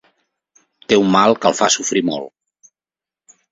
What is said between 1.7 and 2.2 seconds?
sofrir